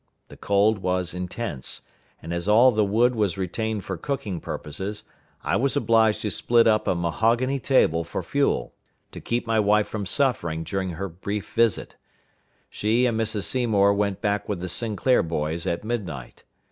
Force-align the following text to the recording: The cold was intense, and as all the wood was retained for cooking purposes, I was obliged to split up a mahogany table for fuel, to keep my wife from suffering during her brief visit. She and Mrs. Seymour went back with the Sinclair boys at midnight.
The 0.29 0.35
cold 0.35 0.79
was 0.79 1.13
intense, 1.13 1.83
and 2.23 2.33
as 2.33 2.47
all 2.47 2.71
the 2.71 2.83
wood 2.83 3.13
was 3.13 3.37
retained 3.37 3.85
for 3.85 3.97
cooking 3.97 4.39
purposes, 4.39 5.03
I 5.43 5.55
was 5.57 5.77
obliged 5.77 6.23
to 6.23 6.31
split 6.31 6.65
up 6.65 6.87
a 6.87 6.95
mahogany 6.95 7.59
table 7.59 8.03
for 8.03 8.23
fuel, 8.23 8.73
to 9.11 9.21
keep 9.21 9.45
my 9.45 9.59
wife 9.59 9.87
from 9.87 10.07
suffering 10.07 10.63
during 10.63 10.93
her 10.97 11.07
brief 11.07 11.53
visit. 11.53 11.97
She 12.67 13.05
and 13.05 13.15
Mrs. 13.19 13.43
Seymour 13.43 13.93
went 13.93 14.21
back 14.21 14.49
with 14.49 14.59
the 14.59 14.69
Sinclair 14.69 15.21
boys 15.21 15.67
at 15.67 15.83
midnight. 15.83 16.45